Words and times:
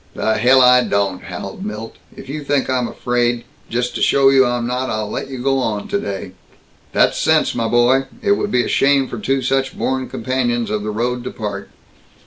"The 0.15 0.39
hell 0.39 0.63
I 0.63 0.81
don't!" 0.83 1.25
howled 1.25 1.63
Milt. 1.63 1.97
"If 2.15 2.27
you 2.27 2.43
think 2.43 2.67
I'm 2.71 2.87
afraid 2.87 3.43
Just 3.69 3.93
to 3.93 4.01
show 4.01 4.29
you 4.29 4.47
I'm 4.47 4.65
not, 4.65 4.89
I'll 4.89 5.11
let 5.11 5.29
you 5.29 5.37
go 5.37 5.59
on 5.59 5.87
today!" 5.87 6.31
"That's 6.91 7.19
sense, 7.19 7.53
my 7.53 7.67
boy. 7.67 8.05
It 8.23 8.31
would 8.31 8.49
be 8.49 8.63
a 8.63 8.67
shame 8.67 9.07
for 9.07 9.19
two 9.19 9.43
such 9.43 9.77
born 9.77 10.09
companions 10.09 10.71
of 10.71 10.81
the 10.81 10.89
road 10.89 11.23
to 11.25 11.29
part!" 11.29 11.69